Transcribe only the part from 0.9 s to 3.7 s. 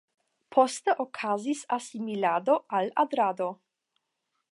okazis asimilado al Adrado.